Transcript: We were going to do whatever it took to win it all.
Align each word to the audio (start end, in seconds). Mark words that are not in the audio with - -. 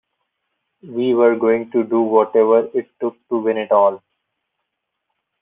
We 0.81 1.13
were 1.13 1.35
going 1.35 1.69
to 1.73 1.83
do 1.83 2.01
whatever 2.01 2.65
it 2.75 2.89
took 2.99 3.17
to 3.29 3.37
win 3.37 3.57
it 3.57 3.71
all. 3.71 4.01